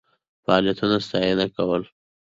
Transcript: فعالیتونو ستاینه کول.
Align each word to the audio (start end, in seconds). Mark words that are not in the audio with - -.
فعالیتونو 0.45 0.97
ستاینه 1.05 1.45
کول. 1.55 1.83